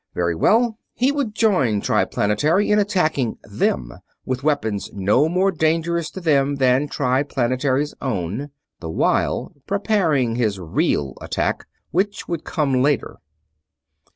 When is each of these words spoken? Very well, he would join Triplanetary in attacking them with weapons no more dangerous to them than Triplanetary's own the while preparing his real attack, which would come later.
Very 0.15 0.33
well, 0.33 0.79
he 0.95 1.11
would 1.11 1.35
join 1.35 1.79
Triplanetary 1.79 2.71
in 2.71 2.79
attacking 2.79 3.37
them 3.43 3.93
with 4.25 4.41
weapons 4.41 4.89
no 4.93 5.29
more 5.29 5.51
dangerous 5.51 6.09
to 6.09 6.19
them 6.19 6.55
than 6.55 6.87
Triplanetary's 6.87 7.93
own 8.01 8.49
the 8.79 8.89
while 8.89 9.53
preparing 9.67 10.37
his 10.37 10.57
real 10.59 11.13
attack, 11.21 11.67
which 11.91 12.27
would 12.27 12.43
come 12.43 12.81
later. 12.81 13.17